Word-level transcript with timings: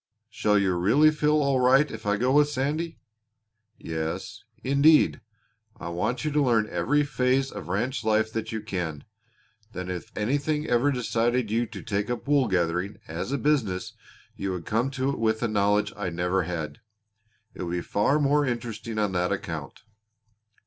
"Shall 0.31 0.57
you 0.57 0.73
really 0.73 1.11
feel 1.11 1.43
all 1.43 1.59
right 1.59 1.91
if 1.91 2.07
I 2.07 2.17
go 2.17 2.31
with 2.31 2.49
Sandy?" 2.49 2.97
"Yes, 3.77 4.43
indeed. 4.63 5.21
I 5.79 5.89
want 5.89 6.25
you 6.25 6.31
to 6.31 6.41
learn 6.41 6.67
every 6.71 7.03
phase 7.03 7.51
of 7.51 7.67
ranch 7.67 8.03
life 8.03 8.33
that 8.33 8.51
you 8.51 8.61
can. 8.61 9.03
Then 9.73 9.91
if 9.91 10.11
anything 10.17 10.65
ever 10.65 10.91
decided 10.91 11.51
you 11.51 11.67
to 11.67 11.83
take 11.83 12.09
up 12.09 12.27
wool 12.27 12.47
growing 12.47 12.97
as 13.07 13.31
a 13.31 13.37
business 13.37 13.93
you 14.35 14.51
would 14.53 14.65
come 14.65 14.89
to 14.89 15.11
it 15.11 15.19
with 15.19 15.43
a 15.43 15.47
knowledge 15.47 15.93
I 15.95 16.09
never 16.09 16.41
had. 16.45 16.79
It 17.53 17.61
would 17.61 17.71
be 17.73 17.81
far 17.81 18.17
more 18.19 18.43
interesting 18.43 18.97
on 18.97 19.11
that 19.11 19.31
account. 19.31 19.83